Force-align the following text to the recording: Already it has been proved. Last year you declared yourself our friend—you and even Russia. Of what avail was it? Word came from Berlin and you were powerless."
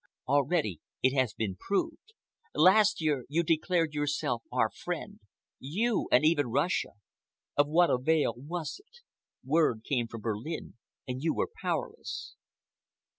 Already 0.27 0.79
it 1.03 1.13
has 1.15 1.35
been 1.35 1.55
proved. 1.55 2.13
Last 2.55 3.01
year 3.01 3.23
you 3.29 3.43
declared 3.43 3.93
yourself 3.93 4.41
our 4.51 4.71
friend—you 4.71 6.07
and 6.11 6.25
even 6.25 6.47
Russia. 6.47 6.93
Of 7.55 7.67
what 7.67 7.91
avail 7.91 8.33
was 8.35 8.81
it? 8.83 9.01
Word 9.45 9.83
came 9.87 10.07
from 10.07 10.21
Berlin 10.21 10.73
and 11.07 11.21
you 11.21 11.35
were 11.35 11.51
powerless." 11.61 12.33